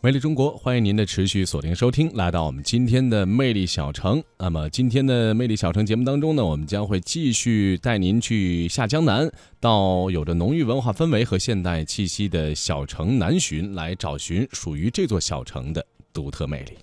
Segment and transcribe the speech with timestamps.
[0.00, 4.22] 魅力中国，欢迎您的持续锁定收听，来到我们今天的魅力小城。
[4.38, 16.78] 那么今天的魅力小城节目当中呢，我们将会继续带您去下江南，到有着浓郁文化氛围和现代气息的小城南浔，来找寻属于这座小城的独特魅力。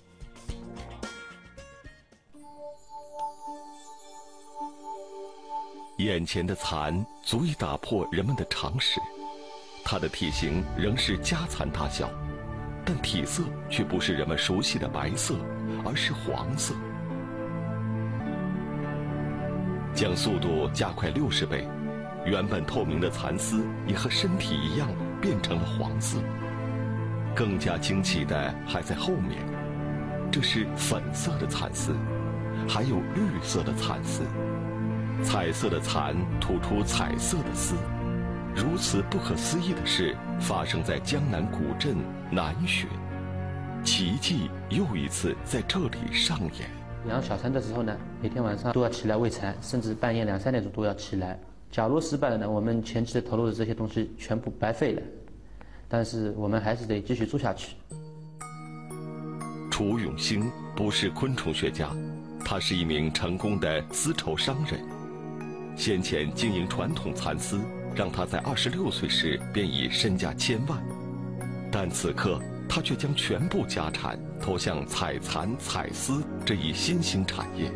[6.04, 9.00] 眼前的蚕足以打破人们的常识，
[9.82, 12.10] 它的体型仍是家蚕大小。
[12.88, 15.34] 但体色却不是人们熟悉的白色，
[15.84, 16.72] 而是黄色。
[19.92, 21.66] 将速度加快六十倍，
[22.24, 24.88] 原本透明的蚕丝也和身体一样
[25.20, 26.18] 变成了黄色。
[27.34, 29.44] 更加惊奇的还在后面，
[30.30, 31.92] 这是粉色的蚕丝，
[32.68, 34.22] 还有绿色的蚕丝，
[35.24, 37.74] 彩色的蚕吐出彩色的丝。
[38.56, 41.94] 如此不可思议的事发生在江南古镇
[42.30, 42.86] 南浔，
[43.84, 46.70] 奇迹又一次在这里上演。
[47.06, 51.38] 养小蚕的时候呢，每天晚上都要起来喂蚕，甚至半夜两三点钟都要起来。
[51.70, 55.02] 假如失败了呢，我们前期的投入的这些东西全部白费了。
[55.86, 57.76] 但是我们还是得继续做下去。
[59.70, 61.90] 楚永兴不是昆虫学家，
[62.42, 64.80] 他是一名成功的丝绸商人，
[65.76, 67.60] 先前经营传统蚕丝。
[67.96, 70.78] 让他在二十六岁时便已身价千万，
[71.72, 77.72] 但此刻他却将全部家产投向采蚕采丝这一新兴产业。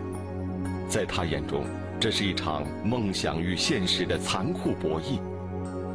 [0.88, 1.64] 在他眼中，
[1.98, 5.18] 这是一场梦想与现实的残酷博弈，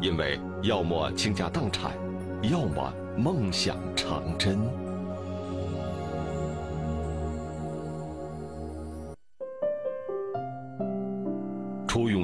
[0.02, 1.92] 因为要么倾家荡产，
[2.42, 4.58] 要么梦想成真。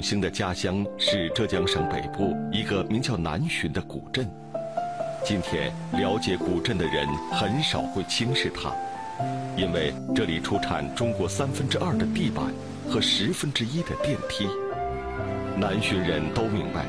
[0.02, 4.28] 永兴的家乡是浙江省北部一个名叫南浔的古镇。
[5.24, 8.74] 今天了解古镇的人很少会轻视它，
[9.56, 12.46] 因为这里出产中国三分之二的地板
[12.90, 14.48] 和十分之一的电梯。
[15.56, 16.88] 南浔人都明白，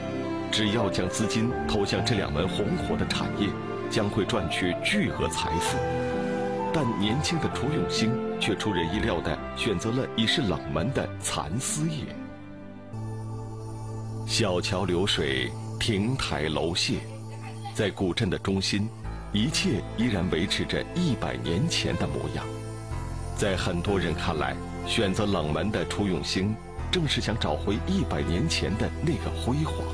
[0.50, 3.46] 只要将资金投向这两门红火的产业，
[3.90, 5.76] 将会赚取巨额财富。
[6.72, 12.06] 但年轻的楚永兴却出人意料地选择了已是冷门的蚕丝业。
[14.32, 16.94] 小桥流水，亭台楼榭，
[17.74, 18.88] 在古镇的中心，
[19.30, 22.42] 一切依然维持着一百年前的模样。
[23.36, 24.56] 在很多人看来，
[24.86, 26.56] 选择冷门的楚永兴，
[26.90, 29.84] 正是想找回一百年前的那个辉煌。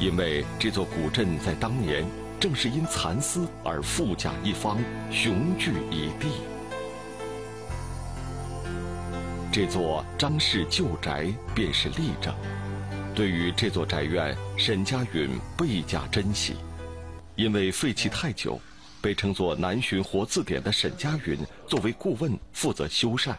[0.00, 2.04] 因为这座古镇在当年
[2.40, 4.76] 正是因蚕丝而富甲一方，
[5.08, 6.32] 雄踞一地。
[9.52, 12.34] 这座张氏旧宅便是例证。
[13.22, 16.56] 对于这座宅院，沈家允倍加珍惜，
[17.36, 18.60] 因为废弃太久，
[19.00, 21.38] 被称作“南浔活字典”的沈家允
[21.68, 23.32] 作为顾问负责修缮。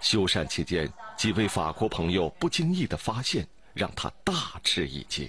[0.00, 4.32] 修缮期间，几位法国朋友不经意的发现，让他大
[4.62, 5.28] 吃一惊。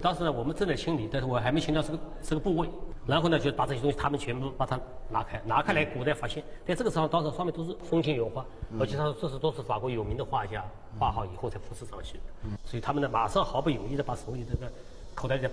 [0.00, 2.68] 当时呢，我们正在清理，但是我还没清到这个这个部位。
[3.08, 8.44] 然后呢，就把这些东西，他们全部把它拿开，拿开来，古代发现，在这个时候，当时上面都是风景油画，
[8.78, 10.62] 而且他说这是都是法国有名的画家
[10.98, 12.22] 画好以后才复制上去的。
[12.66, 14.70] 所以他们呢，马上毫不犹豫的把手里这个
[15.14, 15.48] 口袋里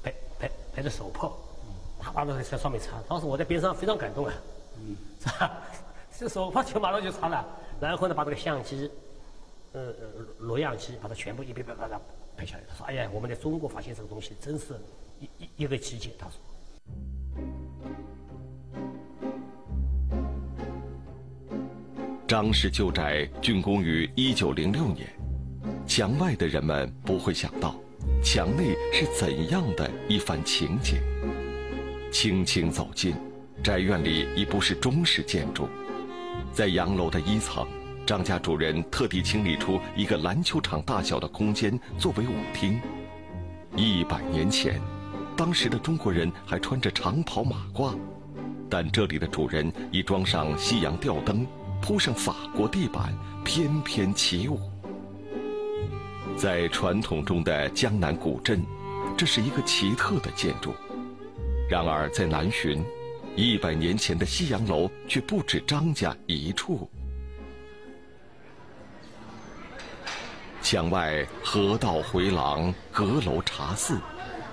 [0.00, 1.36] 拍拍拍的手炮，
[1.98, 2.92] 啪啪的在上面擦。
[3.08, 4.32] 当时我在边上非常感动啊，
[5.18, 5.50] 擦，
[6.16, 7.44] 这手炮就马上就擦了。
[7.80, 8.88] 然后呢，把这个相机，
[9.72, 12.00] 呃呃录像机，把它全部一遍遍把它。
[12.34, 14.74] 拍下来，他说：“哎呀，我们在中国发现这个东西，真是
[15.20, 16.36] 一一一个奇迹。”他说
[22.32, 25.06] ：“张氏旧宅竣工于一九零六年，
[25.86, 27.78] 墙外的人们不会想到，
[28.24, 30.96] 墙内是怎样的一番情景。
[32.10, 33.14] 轻轻走进，
[33.62, 35.68] 宅院里已不是中式建筑，
[36.54, 37.68] 在洋楼的一层。
[38.06, 42.80] 张家主人特地清理出一个篮球场大小的空间作为舞厅。
[43.76, 44.80] 一百年前，
[45.36, 47.94] 当时的中国人还穿着长袍马褂，
[48.70, 51.46] 但这里的主人已装上西洋吊灯，
[51.82, 53.12] 铺上法国地板，
[53.44, 54.60] 翩翩起舞。
[56.36, 58.64] 在传统中的江南古镇，
[59.18, 60.72] 这是一个奇特的建筑。
[61.68, 62.80] 然而在南浔，
[63.34, 66.88] 一百年前的西洋楼却不止张家一处。
[70.62, 73.98] 墙外河道回廊，阁楼茶肆，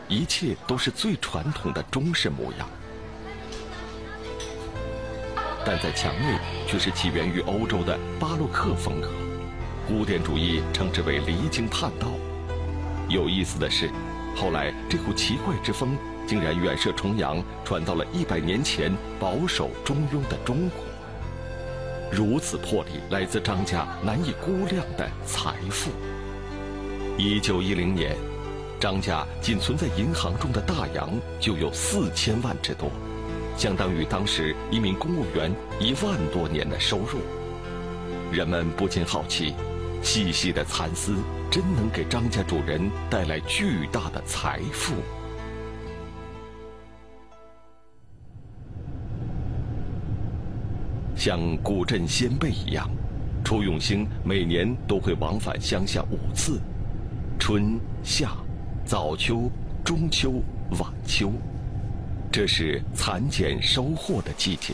[0.08, 2.68] 一切都是最传统的中式模样。
[5.70, 6.36] 但在墙内
[6.68, 9.08] 却是起源于欧洲的巴洛克风格，
[9.88, 12.08] 古典主义称之为离经叛道。
[13.08, 13.88] 有意思的是，
[14.36, 15.96] 后来这股奇怪之风
[16.26, 20.84] 竟然远涉重洋，传到了一百年前保守中庸的中国。
[22.12, 25.92] 如此魄力，来自张家难以估量的财富。
[27.16, 28.18] 一九一零年，
[28.80, 32.90] 张家仅存在银行中的大洋就有四千万之多。
[33.60, 37.20] 相当于当时一名公务员一万多年的收入。
[38.32, 39.54] 人们不禁好奇：
[40.02, 41.18] 细细的蚕丝
[41.52, 44.94] 真能给张家主人带来巨大的财富？
[51.14, 52.90] 像古镇先辈一样，
[53.44, 56.62] 楚永兴每年都会往返乡下五次：
[57.38, 58.32] 春夏、
[58.86, 59.52] 早秋、
[59.84, 60.42] 中秋、
[60.80, 61.34] 晚秋。
[62.32, 64.74] 这是蚕茧收获的季节。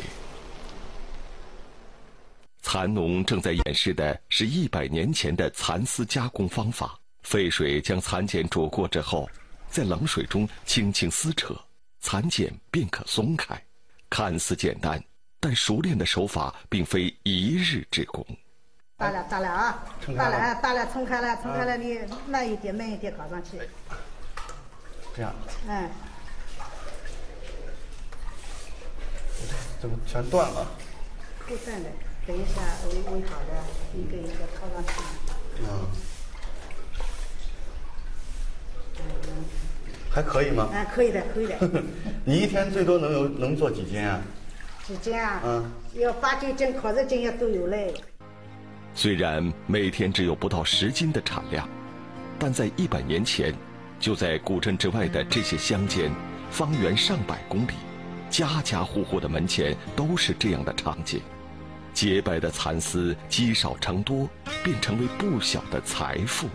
[2.61, 6.99] 蚕农正在演示的是一百年前的蚕丝加工方法。
[7.23, 9.29] 沸水将蚕茧煮过之后，
[9.69, 11.55] 在冷水中轻轻撕扯，
[12.01, 13.59] 蚕茧便可松开。
[14.09, 15.01] 看似简单，
[15.39, 18.25] 但熟练的手法并非一日之功。
[18.97, 19.83] 大了，大了啊！
[20.15, 23.59] 大了，大了，撑开了，撑开了，你慢一点，慢一点搞上去。
[25.15, 25.33] 这样。
[25.67, 25.89] 嗯。
[29.87, 30.67] 怎么全断了？
[31.47, 31.89] 不断的，
[32.25, 33.53] 等一下围围好的，
[33.93, 34.93] 一个一个套上去。
[35.61, 35.63] 嗯。
[40.09, 40.69] 还可以吗？
[40.73, 41.55] 啊，可以的，可以的。
[42.25, 44.19] 你一天最多能有能做几斤啊？
[44.87, 45.39] 几斤啊？
[45.43, 45.71] 嗯。
[45.93, 47.93] 要八九斤、烤肉斤也都有嘞。
[48.95, 51.69] 虽然每天只有不到十斤的产量，
[52.39, 53.53] 但在一百年前，
[53.99, 56.11] 就在古镇之外的这些乡间，
[56.49, 57.73] 方圆上百公里。
[58.35, 61.21] 家家户户的门前都是这样的场景，
[61.93, 64.27] 洁白的蚕丝积少成多，
[64.61, 66.49] 便成为不小的财富。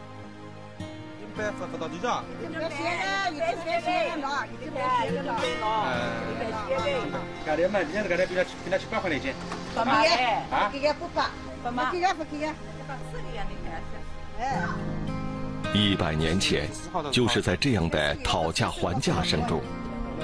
[15.72, 16.68] 一百年前，
[17.10, 19.62] 就是在这样的讨价还价声中。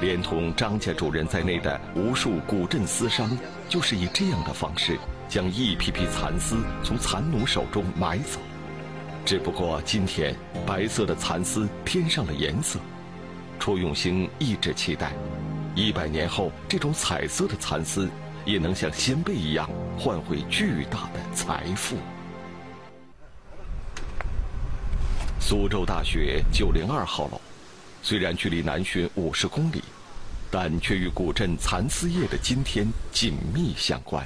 [0.01, 3.31] 连同张家主人在内的无数古镇丝商，
[3.69, 4.99] 就是以这样的方式
[5.29, 8.39] 将一批批蚕丝从蚕农手中买走。
[9.25, 12.79] 只不过今天，白色的蚕丝添上了颜色。
[13.59, 15.13] 楚永兴一直期待，
[15.75, 18.09] 一百年后这种彩色的蚕丝
[18.45, 21.97] 也能像先辈一样换回巨大的财富。
[25.41, 27.41] 苏州大学九零二号楼。
[28.09, 29.83] 虽然距离南浔五十公里，
[30.49, 34.25] 但却与古镇蚕丝业的今天紧密相关。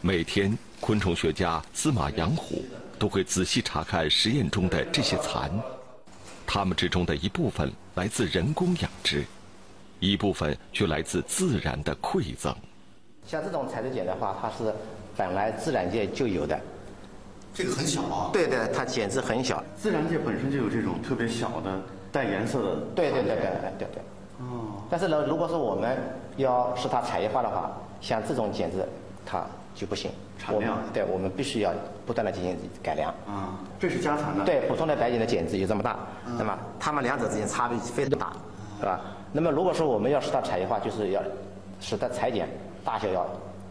[0.00, 2.64] 每天，昆虫学家司马杨虎
[2.98, 5.48] 都会仔细查看实验中的这些蚕，
[6.44, 9.24] 它们之中的一部分来自人工养殖，
[10.00, 12.52] 一部分却来自自然的馈赠。
[13.24, 14.74] 像这种彩色茧的话，它是
[15.16, 16.60] 本来自然界就有的。
[17.54, 18.30] 这个很小啊。
[18.32, 19.62] 对对，它茧子很小。
[19.76, 21.80] 自然界本身就有这种特别小的。
[22.14, 24.02] 带颜色的，对对对对对对对。
[24.38, 24.78] 哦。
[24.88, 25.98] 但是呢，如果说我们
[26.36, 28.88] 要使它产业化的话，像这种剪子，
[29.26, 29.42] 它
[29.74, 30.12] 就不行。
[30.38, 30.78] 产量。
[30.92, 31.72] 对，我们必须要
[32.06, 33.10] 不断的进行改良。
[33.26, 34.44] 啊，这是家产的。
[34.44, 35.96] 对，普通的白剪的剪子有这么大，
[36.38, 38.32] 那么它们两者之间差别非常大，
[38.78, 39.00] 是吧？
[39.32, 41.20] 那么如果说我们要使它产业化，就是要
[41.80, 42.48] 使它裁剪
[42.84, 43.26] 大小要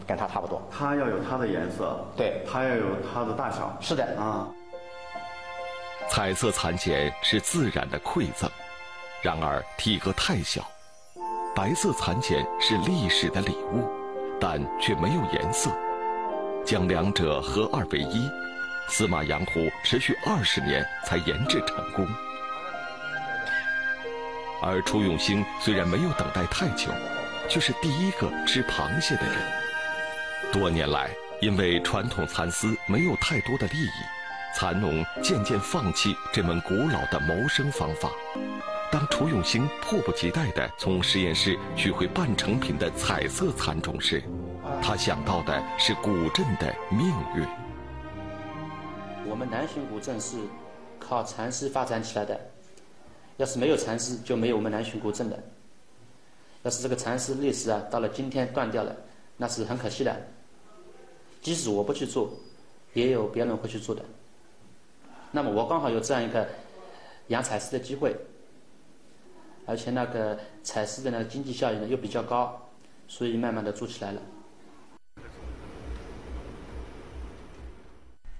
[0.06, 0.60] 跟它差不多。
[0.70, 1.96] 它要有它的颜色。
[2.14, 2.42] 对。
[2.50, 3.74] 它要有它的大小。
[3.80, 4.04] 是的。
[4.18, 4.48] 啊。
[6.14, 8.48] 彩色蚕茧是自然的馈赠，
[9.20, 10.62] 然而体格太小；
[11.56, 13.84] 白色蚕茧是历史的礼物，
[14.40, 15.76] 但却没有颜色。
[16.64, 18.30] 将两者合二为一，
[18.88, 22.06] 司马养虎持续二十年才研制成功。
[24.62, 26.92] 而楚永兴虽然没有等待太久，
[27.48, 29.36] 却是第一个吃螃蟹的人。
[30.52, 33.90] 多年来，因为传统蚕丝没有太多的利益。
[34.54, 38.08] 蚕农渐渐放弃这门古老的谋生方法。
[38.90, 44.22] 当楚永兴迫不及待地从实验室取回半成品的彩色蚕种时，
[44.80, 47.44] 他想到的是古镇的命运。
[49.26, 50.36] 我们南浔古镇是
[51.00, 52.38] 靠蚕丝发展起来的，
[53.36, 55.36] 要是没有蚕丝，就没有我们南浔古镇的。
[56.62, 58.94] 要是这个蚕丝历史啊，到了今天断掉了，
[59.36, 60.16] 那是很可惜的。
[61.42, 62.32] 即使我不去做，
[62.92, 64.02] 也有别人会去做的。
[65.34, 66.48] 那么我刚好有这样一个
[67.26, 68.14] 养彩丝的机会，
[69.66, 72.70] 而且那个彩丝的那个经济效益呢又比较高，
[73.08, 74.22] 所以慢慢的做起来了。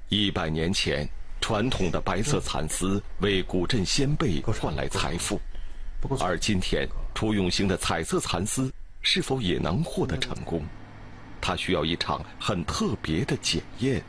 [0.09, 1.05] 一百年前，
[1.41, 5.41] 传统的白色蚕丝为古镇先辈换来财富，
[6.21, 10.63] 而今天，楚永兴的彩色蚕丝是否也能获得成功？
[11.41, 14.01] 它需要一场很特别的检验。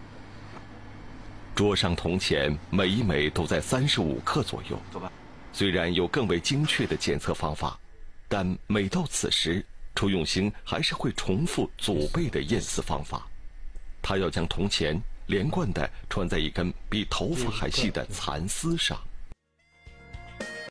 [1.56, 4.78] 桌上铜钱每一枚都在三十五克左右。
[5.54, 7.80] 虽然有更为精确的检测方法，
[8.28, 13.26] 但每到此时，楚永兴还是会重复祖辈的验丝方法。
[14.02, 19.00] 他要将铜钱连贯地穿在一根比头发还细的蚕丝上。